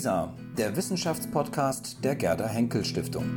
[0.00, 3.36] WISA, der Wissenschaftspodcast der Gerda Henkel Stiftung.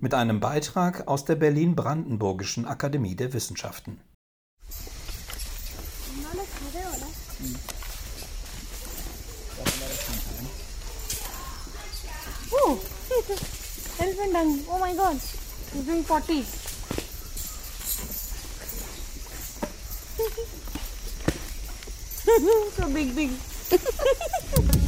[0.00, 4.00] Mit einem Beitrag aus der Berlin-Brandenburgischen Akademie der Wissenschaften.
[12.50, 12.78] Oh,
[13.98, 14.58] elephant dung.
[14.70, 15.20] Oh my god.
[15.74, 16.44] He's doing potty.
[22.74, 23.30] so big, big.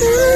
[0.00, 0.33] good.